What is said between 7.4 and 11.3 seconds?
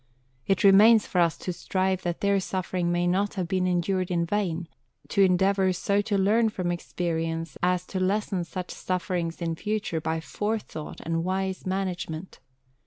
as to lessen such sufferings in future by forethought and